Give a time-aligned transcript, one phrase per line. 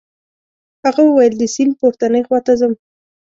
[0.83, 2.73] هغه وویل د سیند پورتنۍ خواته ځم.